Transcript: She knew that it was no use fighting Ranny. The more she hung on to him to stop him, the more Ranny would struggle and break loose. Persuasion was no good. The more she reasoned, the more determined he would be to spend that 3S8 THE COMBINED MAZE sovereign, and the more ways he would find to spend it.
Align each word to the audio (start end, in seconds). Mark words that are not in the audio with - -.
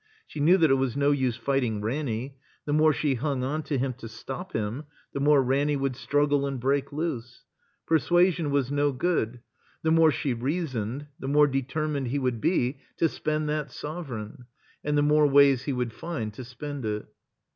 She 0.25 0.39
knew 0.39 0.57
that 0.57 0.71
it 0.71 0.81
was 0.81 0.97
no 0.97 1.11
use 1.11 1.35
fighting 1.37 1.79
Ranny. 1.79 2.35
The 2.65 2.73
more 2.73 2.91
she 2.91 3.13
hung 3.13 3.43
on 3.43 3.61
to 3.61 3.77
him 3.77 3.93
to 3.99 4.07
stop 4.09 4.51
him, 4.53 4.85
the 5.13 5.19
more 5.19 5.43
Ranny 5.43 5.75
would 5.75 5.95
struggle 5.95 6.47
and 6.47 6.59
break 6.59 6.91
loose. 6.91 7.45
Persuasion 7.85 8.49
was 8.49 8.71
no 8.71 8.91
good. 8.93 9.41
The 9.83 9.91
more 9.91 10.09
she 10.09 10.33
reasoned, 10.33 11.05
the 11.19 11.27
more 11.27 11.45
determined 11.45 12.07
he 12.07 12.17
would 12.17 12.41
be 12.41 12.79
to 12.97 13.07
spend 13.07 13.47
that 13.49 13.67
3S8 13.67 13.67
THE 13.67 13.67
COMBINED 13.67 13.67
MAZE 13.67 13.75
sovereign, 13.79 14.45
and 14.83 14.97
the 14.97 15.03
more 15.03 15.27
ways 15.27 15.63
he 15.65 15.73
would 15.73 15.93
find 15.93 16.33
to 16.33 16.45
spend 16.45 16.83
it. 16.83 17.05